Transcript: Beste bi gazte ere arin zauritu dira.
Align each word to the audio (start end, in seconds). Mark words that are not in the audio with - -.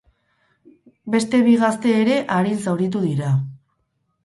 Beste 1.15 1.41
bi 1.49 1.53
gazte 1.65 1.93
ere 1.99 2.17
arin 2.39 2.59
zauritu 2.67 3.05
dira. 3.07 3.31